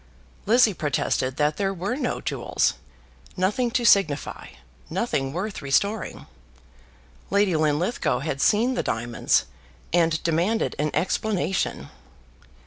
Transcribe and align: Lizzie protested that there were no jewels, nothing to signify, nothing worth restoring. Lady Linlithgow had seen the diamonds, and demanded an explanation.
Lizzie 0.47 0.73
protested 0.73 1.37
that 1.37 1.57
there 1.57 1.71
were 1.75 1.95
no 1.95 2.21
jewels, 2.21 2.73
nothing 3.37 3.69
to 3.69 3.85
signify, 3.85 4.47
nothing 4.89 5.31
worth 5.31 5.61
restoring. 5.61 6.25
Lady 7.29 7.55
Linlithgow 7.55 8.17
had 8.21 8.41
seen 8.41 8.73
the 8.73 8.81
diamonds, 8.81 9.45
and 9.93 10.23
demanded 10.23 10.75
an 10.79 10.89
explanation. 10.95 11.89